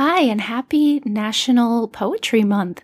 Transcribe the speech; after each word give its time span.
Hi, 0.00 0.20
and 0.20 0.40
happy 0.40 1.02
National 1.04 1.88
Poetry 1.88 2.44
Month. 2.44 2.82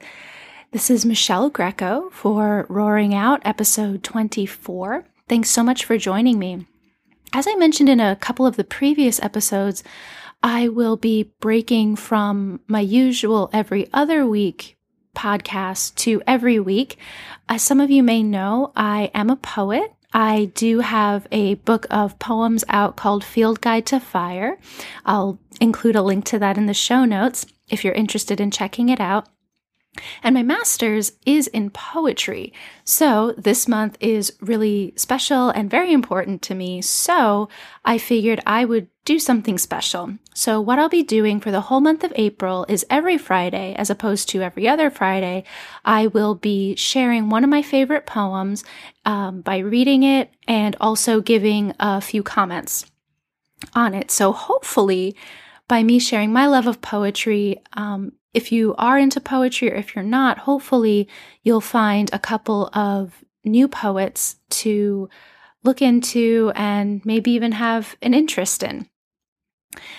This 0.72 0.90
is 0.90 1.06
Michelle 1.06 1.48
Greco 1.48 2.10
for 2.10 2.66
Roaring 2.68 3.14
Out, 3.14 3.40
episode 3.44 4.02
24. 4.02 5.04
Thanks 5.28 5.48
so 5.48 5.62
much 5.62 5.84
for 5.84 5.96
joining 5.96 6.40
me. 6.40 6.66
As 7.32 7.46
I 7.46 7.54
mentioned 7.54 7.88
in 7.88 8.00
a 8.00 8.16
couple 8.16 8.46
of 8.46 8.56
the 8.56 8.64
previous 8.64 9.22
episodes, 9.22 9.84
I 10.42 10.66
will 10.66 10.96
be 10.96 11.30
breaking 11.38 11.94
from 11.94 12.58
my 12.66 12.80
usual 12.80 13.48
every 13.52 13.88
other 13.92 14.26
week 14.26 14.76
podcast 15.14 15.94
to 15.94 16.20
every 16.26 16.58
week. 16.58 16.98
As 17.48 17.62
some 17.62 17.80
of 17.80 17.92
you 17.92 18.02
may 18.02 18.24
know, 18.24 18.72
I 18.74 19.12
am 19.14 19.30
a 19.30 19.36
poet. 19.36 19.93
I 20.14 20.52
do 20.54 20.78
have 20.78 21.26
a 21.32 21.54
book 21.54 21.86
of 21.90 22.20
poems 22.20 22.64
out 22.68 22.94
called 22.96 23.24
Field 23.24 23.60
Guide 23.60 23.84
to 23.86 23.98
Fire. 23.98 24.58
I'll 25.04 25.40
include 25.60 25.96
a 25.96 26.02
link 26.02 26.24
to 26.26 26.38
that 26.38 26.56
in 26.56 26.66
the 26.66 26.74
show 26.74 27.04
notes 27.04 27.44
if 27.68 27.84
you're 27.84 27.94
interested 27.94 28.40
in 28.40 28.52
checking 28.52 28.88
it 28.88 29.00
out. 29.00 29.26
And 30.22 30.34
my 30.34 30.42
master's 30.42 31.12
is 31.24 31.46
in 31.48 31.70
poetry. 31.70 32.52
So 32.84 33.34
this 33.38 33.68
month 33.68 33.96
is 34.00 34.32
really 34.40 34.92
special 34.96 35.50
and 35.50 35.70
very 35.70 35.92
important 35.92 36.42
to 36.42 36.54
me. 36.54 36.82
So 36.82 37.48
I 37.84 37.98
figured 37.98 38.42
I 38.46 38.64
would 38.64 38.88
do 39.04 39.18
something 39.18 39.58
special. 39.58 40.14
So 40.34 40.60
what 40.60 40.78
I'll 40.78 40.88
be 40.88 41.02
doing 41.02 41.38
for 41.38 41.50
the 41.50 41.62
whole 41.62 41.80
month 41.80 42.04
of 42.04 42.12
April 42.16 42.64
is 42.68 42.86
every 42.88 43.18
Friday, 43.18 43.74
as 43.74 43.90
opposed 43.90 44.28
to 44.30 44.42
every 44.42 44.66
other 44.66 44.90
Friday, 44.90 45.44
I 45.84 46.06
will 46.06 46.34
be 46.34 46.74
sharing 46.76 47.28
one 47.28 47.44
of 47.44 47.50
my 47.50 47.62
favorite 47.62 48.06
poems 48.06 48.64
um, 49.04 49.42
by 49.42 49.58
reading 49.58 50.02
it 50.02 50.30
and 50.48 50.74
also 50.80 51.20
giving 51.20 51.74
a 51.78 52.00
few 52.00 52.22
comments 52.22 52.86
on 53.74 53.94
it. 53.94 54.10
So 54.10 54.32
hopefully, 54.32 55.14
by 55.68 55.82
me 55.82 55.98
sharing 55.98 56.32
my 56.32 56.46
love 56.46 56.66
of 56.66 56.80
poetry, 56.80 57.62
um, 57.74 58.12
if 58.34 58.50
you 58.52 58.74
are 58.76 58.98
into 58.98 59.20
poetry 59.20 59.72
or 59.72 59.76
if 59.76 59.94
you're 59.94 60.04
not, 60.04 60.38
hopefully 60.38 61.08
you'll 61.42 61.60
find 61.60 62.10
a 62.12 62.18
couple 62.18 62.68
of 62.74 63.24
new 63.44 63.68
poets 63.68 64.36
to 64.50 65.08
look 65.62 65.80
into 65.80 66.52
and 66.54 67.04
maybe 67.04 67.30
even 67.30 67.52
have 67.52 67.96
an 68.02 68.12
interest 68.12 68.62
in. 68.62 68.88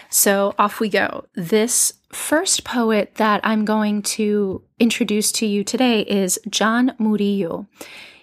So 0.09 0.53
off 0.59 0.79
we 0.79 0.89
go. 0.89 1.25
This 1.33 1.93
first 2.11 2.63
poet 2.63 3.15
that 3.15 3.41
I'm 3.43 3.65
going 3.65 4.01
to 4.03 4.61
introduce 4.79 5.31
to 5.33 5.45
you 5.45 5.63
today 5.63 6.01
is 6.01 6.39
John 6.49 6.93
Murillo. 6.97 7.67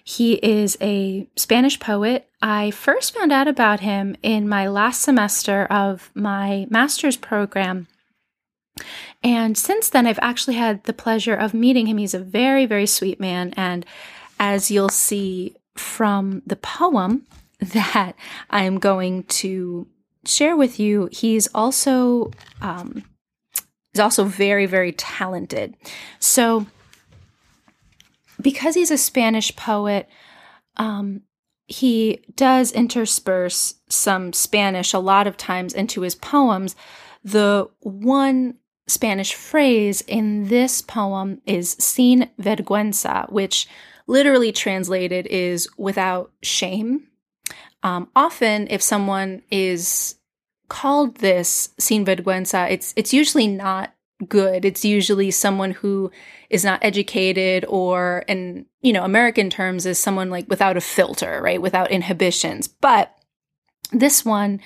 He 0.03 0.33
is 0.33 0.77
a 0.81 1.29
Spanish 1.35 1.79
poet. 1.79 2.27
I 2.41 2.71
first 2.71 3.15
found 3.15 3.31
out 3.31 3.47
about 3.47 3.79
him 3.79 4.15
in 4.21 4.49
my 4.49 4.67
last 4.67 5.01
semester 5.01 5.65
of 5.65 6.11
my 6.13 6.67
master's 6.69 7.15
program 7.15 7.87
and 9.23 9.57
since 9.57 9.89
then, 9.89 10.05
I've 10.05 10.19
actually 10.21 10.55
had 10.55 10.83
the 10.83 10.93
pleasure 10.93 11.35
of 11.35 11.53
meeting 11.53 11.87
him. 11.87 11.97
He's 11.97 12.13
a 12.13 12.19
very, 12.19 12.65
very 12.65 12.85
sweet 12.85 13.19
man. 13.19 13.53
And 13.55 13.85
as 14.39 14.69
you'll 14.69 14.89
see 14.89 15.55
from 15.75 16.41
the 16.45 16.55
poem 16.55 17.25
that 17.59 18.15
I'm 18.49 18.79
going 18.79 19.23
to 19.23 19.87
share 20.25 20.55
with 20.55 20.79
you, 20.79 21.09
he's 21.11 21.47
also 21.53 22.31
um, 22.61 23.03
he's 23.93 23.99
also 23.99 24.25
very, 24.25 24.65
very 24.65 24.91
talented. 24.91 25.75
So, 26.19 26.67
because 28.41 28.75
he's 28.75 28.91
a 28.91 28.97
Spanish 28.97 29.55
poet, 29.55 30.09
um, 30.77 31.21
he 31.67 32.25
does 32.35 32.71
intersperse 32.71 33.75
some 33.87 34.33
Spanish 34.33 34.93
a 34.93 34.99
lot 34.99 35.27
of 35.27 35.37
times 35.37 35.73
into 35.73 36.01
his 36.01 36.15
poems. 36.15 36.75
The 37.23 37.69
one 37.79 38.55
Spanish 38.87 39.33
phrase 39.33 40.01
in 40.01 40.49
this 40.49 40.81
poem 40.81 41.41
is 41.45 41.71
sin 41.79 42.29
vergüenza, 42.39 43.31
which 43.31 43.67
literally 44.07 44.51
translated 44.51 45.25
is 45.27 45.69
without 45.77 46.31
shame. 46.41 47.07
Um, 47.81 48.09
often, 48.15 48.67
if 48.69 48.81
someone 48.81 49.41
is 49.49 50.15
called 50.69 51.17
this 51.17 51.69
sin 51.77 52.05
vergüenza, 52.05 52.69
it's 52.69 52.93
it's 52.95 53.13
usually 53.13 53.47
not 53.47 53.93
good. 54.27 54.65
It's 54.65 54.85
usually 54.85 55.31
someone 55.31 55.71
who 55.71 56.11
is 56.49 56.63
not 56.65 56.83
educated, 56.83 57.65
or 57.67 58.25
in 58.27 58.65
you 58.81 58.91
know 58.93 59.03
American 59.03 59.49
terms, 59.49 59.85
is 59.85 59.99
someone 59.99 60.29
like 60.29 60.49
without 60.49 60.77
a 60.77 60.81
filter, 60.81 61.41
right, 61.41 61.61
without 61.61 61.91
inhibitions. 61.91 62.67
But 62.67 63.15
this 63.91 64.25
one 64.25 64.59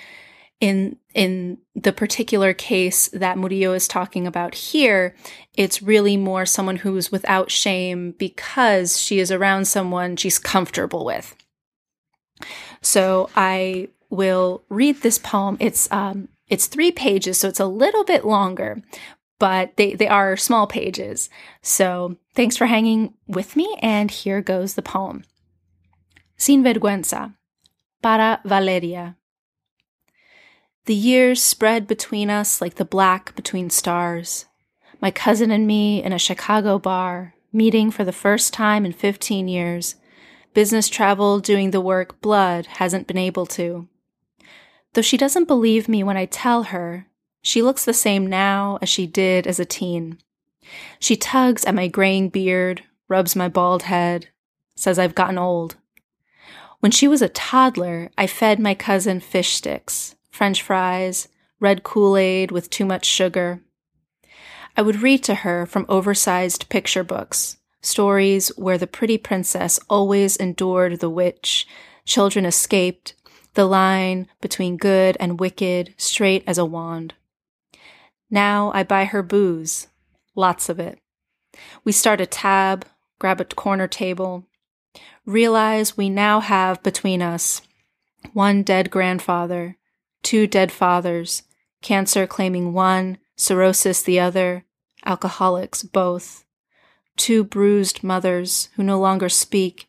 in 0.60 0.98
in 1.14 1.60
the 1.76 1.94
particular 1.94 2.54
case 2.54 3.08
that 3.10 3.38
Murillo 3.38 3.74
is 3.74 3.88
talking 3.88 4.26
about 4.26 4.56
here, 4.56 5.16
it's 5.54 5.82
really 5.82 6.18
more 6.18 6.46
someone 6.46 6.78
who's 6.78 7.12
without 7.12 7.52
shame 7.52 8.14
because 8.18 9.00
she 9.00 9.20
is 9.20 9.32
around 9.32 9.66
someone 9.66 10.16
she's 10.16 10.40
comfortable 10.40 11.06
with. 11.06 11.36
So 12.82 13.30
I 13.36 13.90
will 14.10 14.64
read 14.70 15.02
this 15.02 15.20
poem. 15.20 15.58
It's 15.60 15.92
um 15.92 16.30
it's 16.48 16.68
three 16.68 16.92
pages, 16.92 17.38
so 17.38 17.50
it's 17.50 17.60
a 17.60 17.66
little 17.66 18.04
bit 18.04 18.26
longer, 18.26 18.82
but 19.38 19.76
they, 19.76 19.94
they 19.96 20.08
are 20.08 20.38
small 20.38 20.66
pages. 20.66 21.30
So 21.62 22.18
thanks 22.36 22.56
for 22.56 22.68
hanging 22.68 23.14
with 23.28 23.56
me, 23.56 23.78
and 23.82 24.10
here 24.10 24.42
goes 24.42 24.76
the 24.76 24.82
poem. 24.82 25.24
Sin 26.38 26.64
vergüenza. 26.64 27.34
Para 28.02 28.40
Valeria. 28.46 29.18
The 30.88 30.96
years 30.96 31.44
spread 31.44 31.86
between 31.86 32.30
us 32.30 32.62
like 32.62 32.76
the 32.76 32.86
black 32.86 33.36
between 33.36 33.70
stars. 33.70 34.46
My 35.02 35.12
cousin 35.12 35.52
and 35.52 35.68
me 35.68 36.02
in 36.02 36.14
a 36.14 36.18
Chicago 36.18 36.80
bar, 36.80 37.36
meeting 37.52 37.92
for 37.92 38.06
the 38.06 38.14
first 38.14 38.54
time 38.54 38.86
in 38.86 38.94
15 38.94 39.50
years. 39.50 39.96
Business 40.54 40.88
travel 40.88 41.42
doing 41.42 41.72
the 41.72 41.82
work 41.82 42.22
blood 42.22 42.68
hasn't 42.78 43.06
been 43.06 43.18
able 43.18 43.46
to. 43.48 43.90
Though 44.94 45.02
she 45.02 45.18
doesn't 45.18 45.50
believe 45.50 45.90
me 45.90 46.04
when 46.04 46.16
I 46.16 46.24
tell 46.24 46.64
her, 46.64 47.08
she 47.42 47.62
looks 47.62 47.84
the 47.84 47.94
same 47.94 48.26
now 48.26 48.80
as 48.82 48.88
she 48.88 49.06
did 49.06 49.46
as 49.46 49.60
a 49.60 49.66
teen. 49.66 50.20
She 51.00 51.18
tugs 51.18 51.66
at 51.66 51.76
my 51.76 51.90
graying 51.90 52.30
beard, 52.30 52.86
rubs 53.10 53.36
my 53.36 53.50
bald 53.50 53.84
head, 53.84 54.30
says 54.78 54.98
I've 54.98 55.16
gotten 55.16 55.38
old. 55.38 55.76
When 56.80 56.94
she 56.94 57.10
was 57.10 57.22
a 57.22 57.28
toddler, 57.28 58.10
I 58.18 58.26
fed 58.26 58.58
my 58.58 58.74
cousin 58.74 59.20
fish 59.20 59.50
sticks. 59.50 60.14
French 60.38 60.62
fries, 60.62 61.30
red 61.60 61.82
Kool 61.82 62.16
Aid 62.16 62.52
with 62.52 62.70
too 62.70 62.86
much 62.86 63.06
sugar. 63.06 63.64
I 64.78 64.84
would 64.84 65.02
read 65.02 65.24
to 65.24 65.34
her 65.34 65.66
from 65.66 65.88
oversized 65.90 66.70
picture 66.70 67.04
books, 67.04 67.58
stories 67.82 68.50
where 68.50 68.78
the 68.78 68.86
pretty 68.86 69.18
princess 69.18 69.80
always 69.90 70.36
endured 70.36 71.00
the 71.00 71.10
witch, 71.10 71.68
children 72.06 72.46
escaped, 72.46 73.16
the 73.56 73.66
line 73.66 74.28
between 74.40 74.78
good 74.78 75.18
and 75.20 75.40
wicked 75.40 75.96
straight 75.98 76.44
as 76.46 76.60
a 76.60 76.66
wand. 76.66 77.16
Now 78.30 78.72
I 78.76 78.84
buy 78.84 79.06
her 79.06 79.24
booze, 79.24 79.88
lots 80.36 80.70
of 80.70 80.80
it. 80.80 81.00
We 81.84 81.92
start 81.92 82.22
a 82.22 82.28
tab, 82.28 82.86
grab 83.18 83.42
a 83.42 83.46
corner 83.46 83.88
table, 83.88 84.46
realize 85.26 85.98
we 85.98 86.10
now 86.12 86.42
have 86.42 86.84
between 86.84 87.24
us 87.24 87.64
one 88.34 88.62
dead 88.62 88.92
grandfather, 88.92 89.77
two 90.24 90.48
dead 90.48 90.72
fathers, 90.72 91.44
cancer 91.82 92.28
claiming 92.28 92.74
one, 92.74 93.18
cirrhosis 93.36 94.02
the 94.02 94.20
other, 94.20 94.66
alcoholics 95.06 95.84
both, 95.84 96.46
two 97.16 97.44
bruised 97.44 98.04
mothers 98.04 98.70
who 98.76 98.84
no 98.84 99.00
longer 99.00 99.30
speak, 99.30 99.88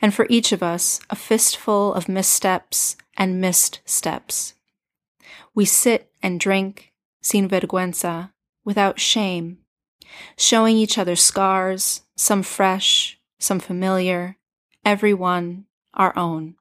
and 0.00 0.14
for 0.14 0.26
each 0.28 0.52
of 0.52 0.62
us 0.62 1.00
a 1.10 1.16
fistful 1.16 1.94
of 1.94 2.08
missteps 2.08 2.96
and 3.16 3.40
missed 3.40 3.80
steps. 3.84 4.54
We 5.54 5.64
sit 5.64 6.10
and 6.22 6.40
drink, 6.40 6.92
sin 7.20 7.48
vergüenza, 7.48 8.30
without 8.64 8.98
shame, 8.98 9.58
showing 10.36 10.76
each 10.76 10.98
other 10.98 11.16
scars, 11.16 12.02
some 12.16 12.42
fresh, 12.42 13.18
some 13.38 13.60
familiar, 13.60 14.36
every 14.84 15.14
one 15.14 15.66
our 15.94 16.16
own. 16.18 16.56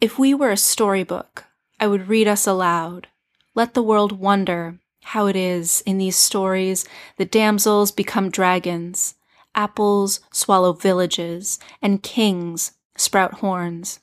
If 0.00 0.18
we 0.18 0.34
were 0.34 0.50
a 0.50 0.56
storybook, 0.56 1.44
I 1.80 1.86
would 1.86 2.08
read 2.08 2.28
us 2.28 2.46
aloud. 2.46 3.08
Let 3.54 3.74
the 3.74 3.82
world 3.82 4.12
wonder 4.12 4.78
how 5.04 5.26
it 5.26 5.36
is 5.36 5.82
in 5.86 5.98
these 5.98 6.16
stories 6.16 6.84
the 7.16 7.24
damsels 7.24 7.92
become 7.92 8.30
dragons, 8.30 9.14
apples 9.54 10.20
swallow 10.32 10.72
villages, 10.72 11.58
and 11.80 12.02
kings 12.02 12.72
sprout 12.96 13.34
horns. 13.34 14.00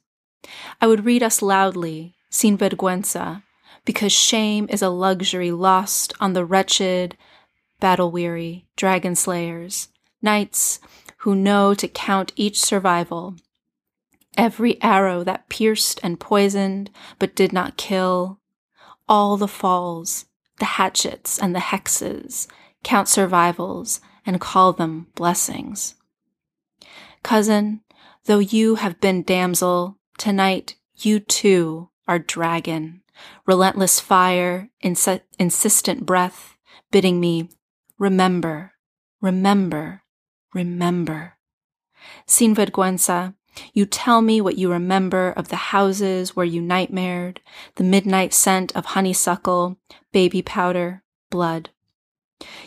I 0.80 0.88
would 0.88 1.06
read 1.06 1.24
us 1.24 1.42
loudly, 1.42 2.16
sin 2.30 2.58
vergüenza, 2.58 3.44
because 3.86 4.14
shame 4.14 4.68
is 4.70 4.82
a 4.82 4.90
luxury 4.90 5.52
lost 5.52 6.14
on 6.20 6.34
the 6.34 6.46
wretched, 6.46 7.18
battle 7.80 8.12
weary 8.12 8.68
dragon 8.76 9.16
slayers, 9.16 9.90
knights 10.22 10.80
who 11.18 11.36
know 11.36 11.74
to 11.74 11.88
count 11.88 12.32
each 12.36 12.60
survival 12.60 13.36
every 14.38 14.82
arrow 14.82 15.24
that 15.24 15.50
pierced 15.50 16.00
and 16.04 16.20
poisoned 16.20 16.90
but 17.20 17.36
did 17.36 17.54
not 17.54 17.78
kill, 17.78 18.40
all 19.08 19.38
the 19.38 19.48
falls, 19.48 20.26
the 20.60 20.66
hatchets 20.66 21.38
and 21.38 21.56
the 21.56 21.60
hexes, 21.60 22.48
count 22.84 23.08
survivals, 23.08 24.00
and 24.26 24.40
call 24.40 24.74
them 24.74 25.08
blessings. 25.16 25.96
Cousin, 27.24 27.82
though 28.26 28.40
you 28.40 28.76
have 28.76 29.02
been 29.02 29.24
damsel, 29.24 29.98
tonight 30.18 30.76
you 30.98 31.20
too 31.20 31.90
are 32.08 32.20
dragon, 32.20 33.02
relentless 33.46 34.00
fire, 34.00 34.70
ins- 34.82 35.08
insistent 35.40 36.06
breath, 36.06 36.58
bidding 36.92 37.20
me, 37.20 37.50
remember, 37.98 38.74
remember, 39.22 40.04
remember. 40.54 41.38
Sinvergüenza, 42.28 43.36
you 43.74 43.86
tell 43.86 44.22
me 44.22 44.42
what 44.42 44.58
you 44.58 44.72
remember 44.72 45.32
of 45.32 45.50
the 45.50 45.56
houses 45.56 46.36
where 46.36 46.46
you 46.46 46.62
nightmared, 46.62 47.38
the 47.76 47.84
midnight 47.84 48.34
scent 48.34 48.76
of 48.76 48.86
honeysuckle, 48.86 49.78
baby 50.12 50.42
powder, 50.42 51.04
blood. 51.30 51.70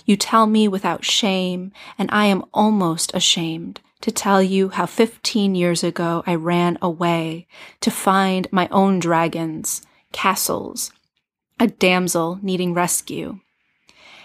You 0.04 0.16
tell 0.16 0.46
me 0.46 0.68
without 0.68 1.04
shame, 1.04 1.72
and 1.98 2.08
I 2.12 2.26
am 2.26 2.44
almost 2.52 3.14
ashamed 3.14 3.80
to 4.02 4.12
tell 4.12 4.42
you 4.42 4.68
how 4.68 4.86
15 4.86 5.54
years 5.54 5.82
ago 5.82 6.22
I 6.26 6.34
ran 6.34 6.78
away 6.82 7.46
to 7.80 7.90
find 7.90 8.46
my 8.52 8.68
own 8.70 8.98
dragons, 8.98 9.82
castles, 10.12 10.92
a 11.58 11.66
damsel 11.66 12.38
needing 12.42 12.74
rescue. 12.74 13.40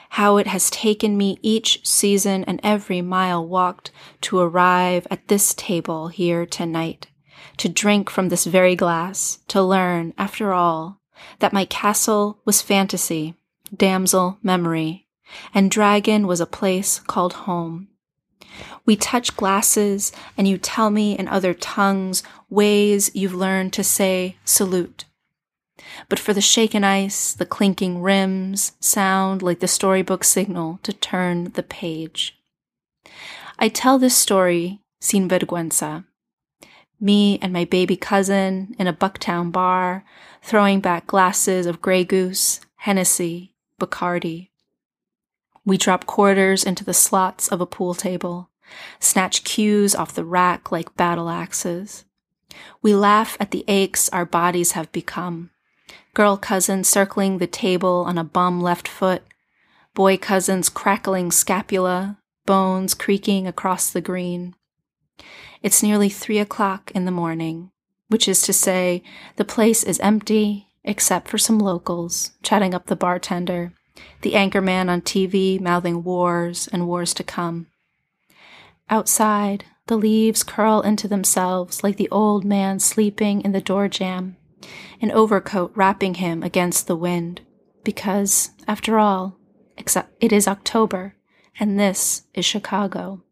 How 0.09 0.37
it 0.37 0.47
has 0.47 0.69
taken 0.69 1.17
me 1.17 1.39
each 1.41 1.85
season 1.85 2.43
and 2.43 2.59
every 2.63 3.01
mile 3.01 3.45
walked 3.45 3.91
to 4.21 4.39
arrive 4.39 5.07
at 5.09 5.27
this 5.27 5.53
table 5.53 6.09
here 6.09 6.45
tonight, 6.45 7.07
to 7.57 7.69
drink 7.69 8.09
from 8.09 8.29
this 8.29 8.45
very 8.45 8.75
glass, 8.75 9.39
to 9.47 9.61
learn, 9.61 10.13
after 10.17 10.51
all, 10.51 10.99
that 11.39 11.53
my 11.53 11.65
castle 11.65 12.39
was 12.43 12.61
fantasy, 12.61 13.35
damsel 13.75 14.37
memory, 14.41 15.07
and 15.53 15.71
Dragon 15.71 16.27
was 16.27 16.41
a 16.41 16.45
place 16.45 16.99
called 16.99 17.33
home. 17.33 17.87
We 18.85 18.95
touch 18.95 19.37
glasses, 19.37 20.11
and 20.35 20.47
you 20.47 20.57
tell 20.57 20.89
me 20.89 21.17
in 21.17 21.27
other 21.27 21.53
tongues 21.53 22.23
ways 22.49 23.11
you've 23.13 23.35
learned 23.35 23.73
to 23.73 23.83
say 23.83 24.37
salute. 24.43 25.05
But 26.07 26.19
for 26.19 26.33
the 26.33 26.41
shaken 26.41 26.83
ice, 26.83 27.33
the 27.33 27.45
clinking 27.45 28.01
rims 28.01 28.73
sound 28.79 29.41
like 29.41 29.59
the 29.59 29.67
storybook 29.67 30.23
signal 30.23 30.79
to 30.83 30.93
turn 30.93 31.51
the 31.53 31.63
page. 31.63 32.37
I 33.57 33.69
tell 33.69 33.99
this 33.99 34.15
story 34.15 34.81
sin 34.99 35.27
vergüenza. 35.27 36.05
Me 36.99 37.39
and 37.41 37.53
my 37.53 37.65
baby 37.65 37.95
cousin 37.95 38.75
in 38.77 38.87
a 38.87 38.93
Bucktown 38.93 39.51
bar, 39.51 40.03
throwing 40.41 40.81
back 40.81 41.07
glasses 41.07 41.65
of 41.65 41.81
Grey 41.81 42.03
Goose, 42.03 42.59
Hennessy, 42.77 43.53
Bacardi. 43.79 44.49
We 45.65 45.77
drop 45.77 46.05
quarters 46.05 46.63
into 46.63 46.83
the 46.83 46.93
slots 46.93 47.47
of 47.47 47.61
a 47.61 47.65
pool 47.65 47.93
table, 47.93 48.49
snatch 48.99 49.43
cues 49.43 49.95
off 49.95 50.13
the 50.13 50.25
rack 50.25 50.71
like 50.71 50.97
battle 50.97 51.29
axes. 51.29 52.05
We 52.81 52.95
laugh 52.95 53.37
at 53.39 53.51
the 53.51 53.63
aches 53.67 54.09
our 54.09 54.25
bodies 54.25 54.73
have 54.73 54.91
become. 54.91 55.51
Girl 56.13 56.37
cousins 56.37 56.87
circling 56.87 57.37
the 57.37 57.47
table 57.47 58.03
on 58.07 58.17
a 58.17 58.23
bum 58.23 58.61
left 58.61 58.87
foot, 58.87 59.23
boy 59.93 60.17
cousins 60.17 60.69
crackling 60.69 61.31
scapula, 61.31 62.17
bones 62.45 62.93
creaking 62.93 63.47
across 63.47 63.89
the 63.89 64.01
green. 64.01 64.55
It's 65.61 65.83
nearly 65.83 66.09
three 66.09 66.39
o'clock 66.39 66.91
in 66.91 67.05
the 67.05 67.11
morning, 67.11 67.71
which 68.07 68.27
is 68.27 68.41
to 68.43 68.53
say, 68.53 69.03
the 69.35 69.45
place 69.45 69.83
is 69.83 69.99
empty 69.99 70.67
except 70.83 71.27
for 71.27 71.37
some 71.37 71.59
locals 71.59 72.31
chatting 72.41 72.73
up 72.73 72.87
the 72.87 72.95
bartender 72.95 73.73
the 74.21 74.35
anchor 74.35 74.61
man 74.61 74.89
on 74.89 75.01
TV 75.01 75.59
mouthing 75.59 76.03
wars 76.03 76.67
and 76.71 76.87
wars 76.87 77.13
to 77.15 77.23
come. 77.23 77.67
Outside, 78.89 79.65
the 79.87 79.97
leaves 79.97 80.43
curl 80.43 80.81
into 80.81 81.07
themselves 81.07 81.83
like 81.83 81.97
the 81.97 82.09
old 82.09 82.43
man 82.43 82.79
sleeping 82.79 83.41
in 83.41 83.51
the 83.51 83.61
door 83.61 83.87
jamb, 83.87 84.35
an 85.01 85.11
overcoat 85.11 85.71
wrapping 85.75 86.15
him 86.15 86.43
against 86.43 86.87
the 86.87 86.95
wind, 86.95 87.41
because, 87.83 88.51
after 88.67 88.99
all, 88.99 89.37
it 89.77 90.33
is 90.33 90.47
October, 90.47 91.15
and 91.59 91.79
this 91.79 92.23
is 92.33 92.45
Chicago. 92.45 93.23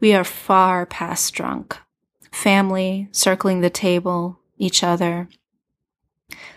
We 0.00 0.14
are 0.14 0.24
far 0.24 0.86
past 0.86 1.34
drunk. 1.34 1.78
Family 2.32 3.08
circling 3.12 3.60
the 3.60 3.70
table, 3.70 4.40
each 4.58 4.82
other. 4.82 5.28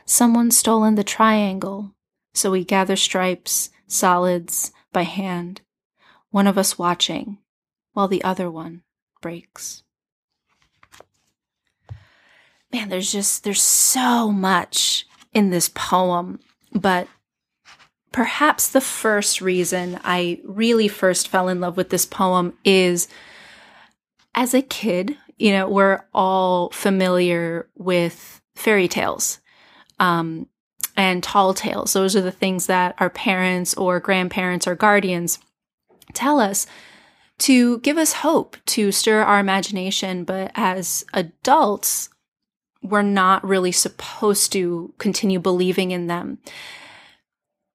Someone's 0.06 0.58
stolen 0.58 0.96
the 0.96 1.04
triangle, 1.04 1.94
so 2.34 2.52
we 2.52 2.64
gather 2.64 2.96
stripes, 2.96 3.70
solids, 3.88 4.72
by 4.92 5.04
hand, 5.04 5.62
one 6.32 6.48
of 6.48 6.58
us 6.58 6.80
watching, 6.80 7.38
while 7.94 8.08
the 8.08 8.24
other 8.24 8.50
one 8.50 8.84
breaks. 9.22 9.84
Man, 12.72 12.90
there's 12.90 13.12
just, 13.12 13.44
there's 13.44 13.62
so 13.62 14.32
much 14.32 15.08
in 15.34 15.50
this 15.50 15.70
poem, 15.70 16.40
but 16.74 17.08
perhaps 18.12 18.70
the 18.70 18.82
first 18.82 19.42
reason 19.42 20.00
I 20.04 20.40
really 20.44 20.88
first 20.88 21.28
fell 21.28 21.48
in 21.48 21.60
love 21.60 21.78
with 21.78 21.90
this 21.90 22.06
poem 22.06 22.54
is 22.64 23.08
as 24.36 24.54
a 24.54 24.62
kid, 24.62 25.18
you 25.38 25.52
know, 25.52 25.68
we're 25.68 26.02
all 26.14 26.70
familiar 26.72 27.68
with 27.76 28.42
fairy 28.56 28.88
tales. 28.88 29.40
Um, 30.00 30.48
and 31.00 31.24
tall 31.24 31.54
tales. 31.54 31.94
Those 31.94 32.18
are 32.18 32.22
the 32.22 32.30
things 32.30 32.66
that 32.66 32.94
our 33.00 33.10
parents 33.10 33.74
or 33.76 34.02
grandparents 34.02 34.68
or 34.68 34.76
guardians 34.76 35.40
tell 36.14 36.42
us 36.42 36.68
to 37.40 37.80
give 37.80 37.98
us 37.98 38.12
hope, 38.12 38.58
to 38.66 38.92
stir 38.92 39.22
our 39.22 39.40
imagination. 39.40 40.26
But 40.26 40.52
as 40.56 41.06
adults, 41.14 42.10
we're 42.82 43.02
not 43.02 43.46
really 43.46 43.72
supposed 43.72 44.52
to 44.54 44.94
continue 44.98 45.40
believing 45.40 45.92
in 45.92 46.08
them. 46.08 46.40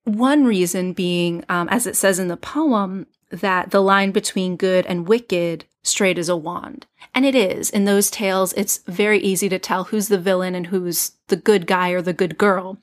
One 0.04 0.44
reason 0.44 0.92
being, 0.92 1.44
um, 1.48 1.68
as 1.70 1.86
it 1.86 1.96
says 1.96 2.18
in 2.18 2.28
the 2.28 2.36
poem, 2.36 3.06
that 3.30 3.70
the 3.70 3.82
line 3.82 4.12
between 4.12 4.56
good 4.56 4.86
and 4.86 5.08
wicked 5.08 5.64
straight 5.82 6.18
as 6.18 6.28
a 6.28 6.36
wand. 6.36 6.86
And 7.14 7.24
it 7.24 7.34
is. 7.34 7.70
In 7.70 7.84
those 7.84 8.10
tales, 8.10 8.52
it's 8.54 8.78
very 8.86 9.18
easy 9.18 9.48
to 9.48 9.58
tell 9.58 9.84
who's 9.84 10.08
the 10.08 10.18
villain 10.18 10.54
and 10.54 10.68
who's 10.68 11.12
the 11.28 11.36
good 11.36 11.66
guy 11.66 11.90
or 11.90 12.02
the 12.02 12.12
good 12.12 12.38
girl. 12.38 12.78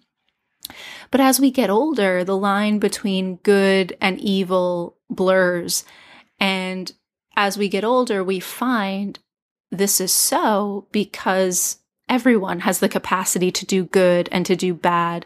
But 1.10 1.22
as 1.22 1.40
we 1.40 1.52
get 1.52 1.70
older, 1.70 2.24
the 2.24 2.38
line 2.38 2.80
between 2.80 3.38
good 3.38 3.98
and 4.00 4.20
evil 4.20 4.98
blurs. 5.10 5.84
And 6.40 6.92
as 7.36 7.58
we 7.58 7.68
get 7.68 7.84
older, 7.84 8.24
we 8.24 8.40
find 8.40 9.20
this 9.72 10.00
is 10.00 10.12
so 10.12 10.88
because 10.92 11.78
everyone 12.12 12.60
has 12.60 12.80
the 12.80 12.90
capacity 12.90 13.50
to 13.52 13.66
do 13.66 13.86
good 13.86 14.28
and 14.34 14.46
to 14.46 14.56
do 14.56 14.74
bad. 14.74 15.26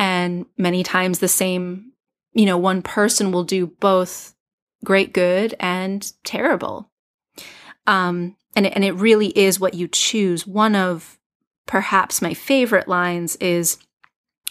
And 0.00 0.44
many 0.58 0.82
times 0.82 1.20
the 1.20 1.28
same, 1.28 1.92
you 2.34 2.44
know, 2.44 2.58
one 2.58 2.82
person 2.82 3.30
will 3.30 3.44
do 3.44 3.68
both 3.68 4.34
great 4.84 5.12
good 5.12 5.54
and 5.60 6.12
terrible. 6.24 6.90
Um, 7.86 8.36
and, 8.56 8.66
and 8.66 8.84
it 8.84 8.92
really 8.92 9.28
is 9.28 9.60
what 9.60 9.74
you 9.74 9.86
choose. 9.86 10.44
One 10.44 10.74
of 10.74 11.18
perhaps 11.66 12.20
my 12.20 12.34
favorite 12.34 12.88
lines 12.88 13.36
is 13.36 13.78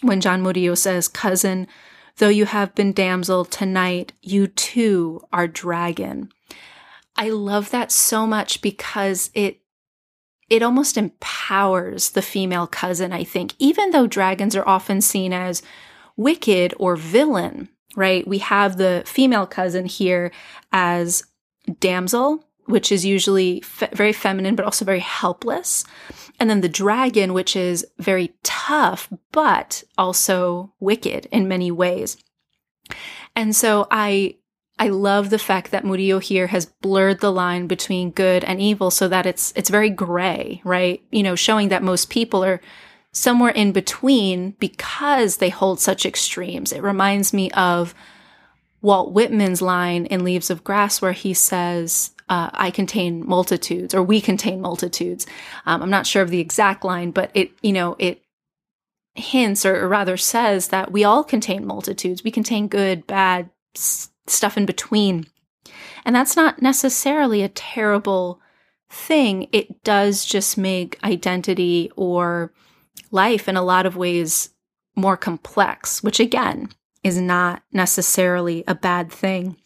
when 0.01 0.22
John 0.22 0.42
Murillo 0.42 0.75
says, 0.75 1.10
Cousin, 1.10 1.68
though 2.15 2.30
you 2.30 2.46
have 2.46 2.74
been 2.75 2.94
damsel 2.94 3.44
tonight, 3.44 4.13
you 4.22 4.48
too 4.48 5.22
are 5.34 5.50
dragon. 5.50 6.30
I 7.18 7.30
love 7.30 7.72
that 7.72 7.92
so 7.92 8.25
much 8.25 8.62
because 8.62 9.32
it 9.34 9.60
it 10.50 10.62
almost 10.62 10.98
empowers 10.98 12.12
the 12.12 12.22
female 12.22 12.68
cousin, 12.68 13.12
I 13.12 13.24
think, 13.24 13.54
even 13.60 13.92
though 13.92 14.08
dragons 14.08 14.56
are 14.56 14.68
often 14.68 15.02
seen 15.02 15.34
as 15.34 15.62
wicked 16.18 16.74
or 16.78 16.96
villain, 16.96 17.70
right? 17.96 18.28
We 18.28 18.38
have 18.40 18.78
the 18.78 19.04
female 19.06 19.48
cousin 19.48 19.86
here 19.86 20.32
as 20.72 21.24
damsel, 21.80 22.46
which 22.66 22.92
is 22.92 23.06
usually 23.06 23.62
fe- 23.62 23.90
very 23.94 24.14
feminine, 24.14 24.56
but 24.56 24.66
also 24.66 24.86
very 24.86 25.00
helpless. 25.00 25.84
And 26.40 26.50
then 26.50 26.62
the 26.62 26.70
dragon, 26.70 27.34
which 27.34 27.56
is 27.56 27.86
very 27.98 28.36
tough, 28.44 29.12
but 29.32 29.84
also 29.98 30.74
wicked 30.80 31.28
in 31.32 31.48
many 31.48 31.72
ways. 31.72 32.18
And 33.36 33.56
so 33.56 33.88
I, 33.90 34.38
I 34.77 34.89
love 34.89 35.29
the 35.29 35.39
fact 35.39 35.72
that 35.72 35.86
Murillo 35.86 36.20
here 36.20 36.48
has 36.48 36.65
blurred 36.65 37.22
the 37.22 37.32
line 37.32 37.67
between 37.67 38.12
good 38.12 38.44
and 38.44 38.60
evil 38.60 38.91
so 38.91 39.08
that 39.08 39.25
it's, 39.25 39.53
it's 39.55 39.70
very 39.70 39.89
gray, 39.89 40.62
right? 40.65 41.01
You 41.12 41.24
know, 41.24 41.36
showing 41.36 41.70
that 41.70 41.84
most 41.84 42.10
people 42.10 42.44
are 42.44 42.62
somewhere 43.13 43.51
in 43.51 43.72
between 43.72 44.51
because 44.60 45.38
they 45.38 45.50
hold 45.50 45.79
such 45.79 46.05
extremes. 46.05 46.74
It 46.74 46.84
reminds 46.84 47.34
me 47.34 47.50
of 47.51 47.96
Walt 48.82 49.13
Whitman's 49.13 49.62
line 49.62 50.05
in 50.08 50.25
Leaves 50.25 50.50
of 50.50 50.63
Grass 50.65 51.01
where 51.01 51.13
he 51.13 51.34
says, 51.34 52.12
uh, 52.27 52.50
I 52.53 52.70
contain 52.70 53.25
multitudes 53.25 53.96
or 53.96 54.03
we 54.03 54.20
contain 54.20 54.60
multitudes. 54.60 55.25
Um, 55.65 55.82
I'm 55.82 55.89
not 55.89 56.05
sure 56.05 56.22
of 56.22 56.29
the 56.29 56.41
exact 56.41 56.84
line, 56.84 57.12
but 57.12 57.32
it, 57.34 57.51
you 57.62 57.72
know, 57.72 57.96
it, 57.98 58.22
hints 59.15 59.65
or, 59.65 59.82
or 59.82 59.88
rather 59.88 60.17
says 60.17 60.67
that 60.67 60.91
we 60.91 61.03
all 61.03 61.24
contain 61.24 61.65
multitudes. 61.65 62.24
We 62.24 62.32
contain 62.32 62.67
good, 62.67 63.08
bad, 63.08 63.50
stuff 64.27 64.58
in 64.58 64.65
between. 64.65 65.27
And 66.05 66.15
that's 66.15 66.36
not 66.36 66.62
necessarily 66.62 67.41
a 67.41 67.50
terrible 67.50 68.39
thing. 68.89 69.48
It 69.51 69.84
does 69.84 70.25
just 70.25 70.58
make 70.58 71.00
identity 71.03 71.91
or 71.96 72.51
life 73.12 73.48
in 73.48 73.58
a 73.58 73.63
lot 73.63 73.86
of 73.86 73.98
ways 73.98 74.50
more 74.96 75.17
complex, 75.17 76.01
which 76.03 76.20
again 76.20 76.70
is 77.03 77.20
not 77.20 77.62
necessarily 77.72 78.63
a 78.67 78.75
bad 78.75 79.12
thing. 79.12 79.58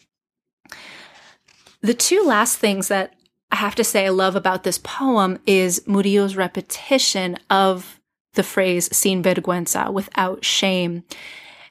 The 1.82 1.94
two 1.94 2.24
last 2.24 2.58
things 2.58 2.88
that 2.90 3.16
I 3.52 3.56
have 3.56 3.76
to 3.76 3.84
say 3.84 4.06
I 4.06 4.10
love 4.10 4.36
about 4.36 4.64
this 4.64 4.78
poem 4.78 5.40
is 5.46 5.88
Murillo's 5.88 6.36
repetition 6.36 7.38
of 7.50 8.00
the 8.34 8.44
phrase 8.44 8.96
sin 8.96 9.24
vergüenza, 9.24 9.92
without 9.92 10.46
shame. 10.46 11.04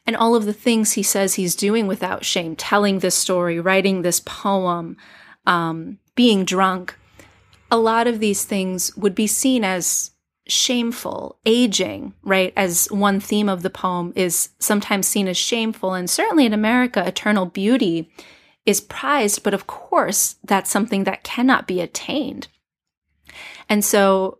And 0.08 0.16
all 0.16 0.34
of 0.34 0.46
the 0.46 0.54
things 0.54 0.92
he 0.92 1.02
says 1.02 1.34
he's 1.34 1.54
doing 1.54 1.86
without 1.86 2.24
shame, 2.24 2.56
telling 2.56 3.00
this 3.00 3.14
story, 3.14 3.60
writing 3.60 4.00
this 4.00 4.20
poem, 4.20 4.96
um, 5.44 5.98
being 6.14 6.46
drunk. 6.46 6.96
A 7.70 7.76
lot 7.76 8.06
of 8.06 8.18
these 8.18 8.46
things 8.46 8.96
would 8.96 9.14
be 9.14 9.26
seen 9.26 9.64
as 9.64 10.12
shameful, 10.46 11.38
aging, 11.44 12.14
right? 12.22 12.54
As 12.56 12.90
one 12.90 13.20
theme 13.20 13.50
of 13.50 13.60
the 13.60 13.68
poem 13.68 14.14
is 14.16 14.48
sometimes 14.58 15.06
seen 15.06 15.28
as 15.28 15.36
shameful. 15.36 15.92
And 15.92 16.08
certainly 16.08 16.46
in 16.46 16.54
America, 16.54 17.06
eternal 17.06 17.44
beauty 17.44 18.10
is 18.64 18.80
prized, 18.80 19.42
but 19.42 19.52
of 19.52 19.66
course, 19.66 20.36
that's 20.42 20.70
something 20.70 21.04
that 21.04 21.22
cannot 21.22 21.66
be 21.66 21.82
attained. 21.82 22.48
And 23.68 23.84
so 23.84 24.38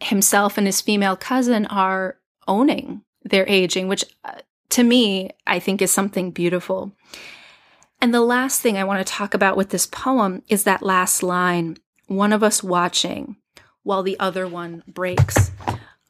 himself 0.00 0.56
and 0.56 0.66
his 0.66 0.80
female 0.80 1.14
cousin 1.14 1.66
are 1.66 2.16
owning 2.48 3.02
their 3.22 3.46
aging, 3.46 3.88
which 3.88 4.06
uh, 4.24 4.40
to 4.70 4.82
me, 4.82 5.30
I 5.46 5.58
think 5.58 5.80
is 5.80 5.92
something 5.92 6.30
beautiful. 6.30 6.92
And 8.00 8.12
the 8.12 8.20
last 8.20 8.60
thing 8.60 8.76
I 8.76 8.84
want 8.84 9.04
to 9.04 9.12
talk 9.12 9.34
about 9.34 9.56
with 9.56 9.70
this 9.70 9.86
poem 9.86 10.42
is 10.48 10.64
that 10.64 10.82
last 10.82 11.22
line 11.22 11.78
one 12.06 12.32
of 12.32 12.42
us 12.42 12.62
watching 12.62 13.36
while 13.82 14.02
the 14.02 14.18
other 14.18 14.46
one 14.46 14.82
breaks. 14.86 15.50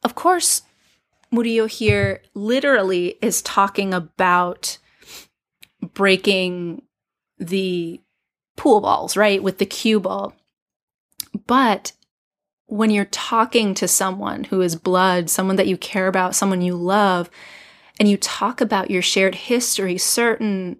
Of 0.02 0.14
course, 0.14 0.62
Murillo 1.30 1.66
here 1.66 2.22
literally 2.34 3.16
is 3.20 3.42
talking 3.42 3.92
about 3.92 4.78
breaking 5.92 6.82
the 7.38 8.00
pool 8.56 8.80
balls, 8.80 9.16
right? 9.16 9.42
With 9.42 9.58
the 9.58 9.66
cue 9.66 10.00
ball. 10.00 10.34
But 11.46 11.92
when 12.66 12.90
you're 12.90 13.04
talking 13.06 13.74
to 13.74 13.88
someone 13.88 14.44
who 14.44 14.60
is 14.60 14.76
blood, 14.76 15.28
someone 15.28 15.56
that 15.56 15.66
you 15.66 15.76
care 15.76 16.06
about, 16.06 16.34
someone 16.34 16.62
you 16.62 16.76
love, 16.76 17.30
and 17.98 18.08
you 18.08 18.16
talk 18.16 18.60
about 18.60 18.90
your 18.90 19.02
shared 19.02 19.34
history, 19.34 19.98
certain 19.98 20.78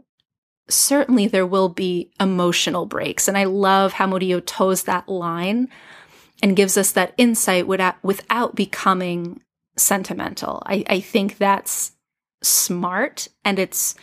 certainly 0.68 1.26
there 1.26 1.46
will 1.46 1.68
be 1.68 2.10
emotional 2.18 2.86
breaks. 2.86 3.28
And 3.28 3.36
I 3.36 3.44
love 3.44 3.92
how 3.92 4.06
Murillo 4.06 4.40
toes 4.40 4.84
that 4.84 5.08
line 5.08 5.68
and 6.42 6.56
gives 6.56 6.76
us 6.76 6.92
that 6.92 7.14
insight 7.16 7.66
without, 7.66 8.02
without 8.02 8.54
becoming 8.54 9.42
sentimental. 9.76 10.62
I, 10.66 10.84
I 10.88 11.00
think 11.00 11.38
that's 11.38 11.92
smart 12.42 13.28
and 13.44 13.58
it's 13.58 13.94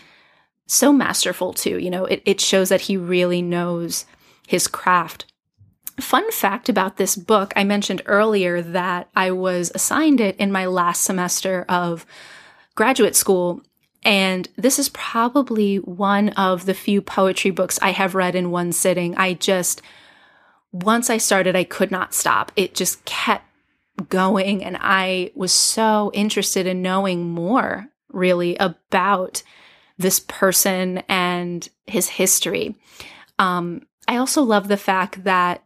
so 0.67 0.93
masterful 0.93 1.53
too. 1.53 1.77
You 1.79 1.89
know, 1.89 2.05
it, 2.05 2.21
it 2.25 2.41
shows 2.41 2.69
that 2.69 2.81
he 2.81 2.95
really 2.95 3.41
knows 3.41 4.05
his 4.47 4.67
craft. 4.67 5.25
Fun 5.99 6.31
fact 6.31 6.69
about 6.69 6.97
this 6.97 7.15
book 7.15 7.53
I 7.55 7.63
mentioned 7.63 8.01
earlier 8.05 8.61
that 8.61 9.09
I 9.15 9.31
was 9.31 9.71
assigned 9.75 10.21
it 10.21 10.35
in 10.37 10.51
my 10.51 10.65
last 10.65 11.03
semester 11.03 11.65
of 11.67 12.05
graduate 12.81 13.15
school. 13.15 13.61
And 14.01 14.47
this 14.55 14.79
is 14.79 14.89
probably 14.89 15.77
one 15.77 16.29
of 16.29 16.65
the 16.65 16.73
few 16.73 16.99
poetry 16.99 17.51
books 17.51 17.77
I 17.79 17.91
have 17.91 18.15
read 18.15 18.33
in 18.33 18.49
one 18.49 18.71
sitting. 18.71 19.15
I 19.17 19.35
just 19.35 19.83
once 20.71 21.07
I 21.07 21.17
started, 21.17 21.55
I 21.55 21.63
could 21.63 21.91
not 21.91 22.15
stop. 22.15 22.51
It 22.55 22.73
just 22.73 23.05
kept 23.05 23.45
going. 24.09 24.63
And 24.63 24.79
I 24.81 25.29
was 25.35 25.51
so 25.51 26.09
interested 26.15 26.65
in 26.65 26.81
knowing 26.81 27.29
more, 27.29 27.87
really, 28.09 28.55
about 28.55 29.43
this 29.99 30.19
person 30.19 31.03
and 31.07 31.69
his 31.85 32.09
history. 32.09 32.73
Um, 33.37 33.85
I 34.07 34.17
also 34.17 34.41
love 34.41 34.69
the 34.69 34.75
fact 34.75 35.23
that 35.23 35.63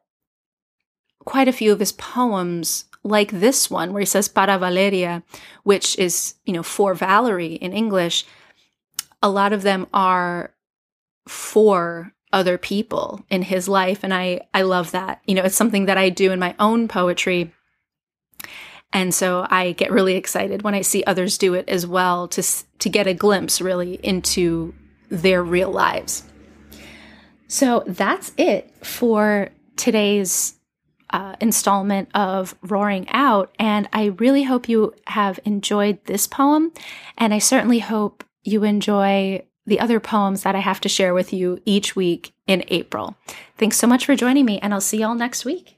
quite 1.24 1.48
a 1.48 1.53
few 1.53 1.72
of 1.72 1.79
his 1.79 1.93
poems, 1.93 2.86
like 3.06 3.32
this 3.32 3.70
one, 3.70 3.94
where 3.94 4.02
he 4.02 4.06
says 4.06 4.28
para 4.28 4.58
Valeria, 4.58 5.24
which 5.64 5.98
is, 6.00 6.34
you 6.44 6.52
know, 6.52 6.64
for 6.64 6.96
Valerie 6.96 7.54
in 7.54 7.72
English, 7.72 8.26
a 9.22 9.30
lot 9.30 9.54
of 9.54 9.62
them 9.62 9.88
are 9.94 10.52
for 11.28 12.12
other 12.34 12.58
people 12.58 13.24
in 13.30 13.44
his 13.44 13.70
life 13.70 14.04
and 14.04 14.14
I 14.14 14.42
I 14.54 14.64
love 14.64 14.92
that. 14.92 15.22
You 15.26 15.36
know, 15.36 15.44
it's 15.44 15.56
something 15.56 15.86
that 15.86 15.98
I 15.98 16.10
do 16.10 16.32
in 16.32 16.40
my 16.40 16.56
own 16.60 16.88
poetry. 16.88 17.54
And 18.92 19.14
so 19.14 19.46
I 19.50 19.72
get 19.74 19.92
really 19.92 20.16
excited 20.16 20.64
when 20.64 20.74
I 20.74 20.82
see 20.82 21.04
others 21.04 21.38
do 21.38 21.54
it 21.54 21.70
as 21.70 21.86
well 21.86 22.28
to 22.30 22.44
to 22.80 22.90
get 22.90 23.08
a 23.08 23.14
glimpse 23.14 23.62
really 23.62 24.00
into 24.04 24.74
their 25.10 25.44
real 25.44 25.72
lives. 25.72 26.24
So 27.48 27.84
that's 27.86 28.34
it 28.38 28.74
for 28.84 29.50
today's 29.78 30.56
uh, 31.10 31.36
installment 31.40 32.10
of 32.14 32.56
Roaring 32.62 33.08
Out. 33.10 33.54
And 33.60 33.88
I 33.94 34.06
really 34.06 34.44
hope 34.44 34.70
you 34.70 34.94
have 35.08 35.40
enjoyed 35.46 36.04
this 36.06 36.28
poem. 36.28 36.72
And 37.18 37.34
I 37.34 37.40
certainly 37.40 37.80
hope 37.80 38.24
you 38.44 38.64
enjoy 38.64 39.44
the 39.66 39.80
other 39.80 40.00
poems 40.00 40.44
that 40.44 40.56
I 40.56 40.60
have 40.60 40.80
to 40.82 40.90
share 40.90 41.14
with 41.14 41.34
you 41.34 41.60
each 41.66 41.96
week 41.96 42.34
in 42.48 42.64
April. 42.68 43.16
Thanks 43.58 43.78
so 43.78 43.88
much 43.88 44.06
for 44.06 44.16
joining 44.16 44.46
me, 44.46 44.60
and 44.60 44.74
I'll 44.74 44.82
see 44.82 45.00
y'all 45.00 45.16
next 45.16 45.44
week. 45.44 45.75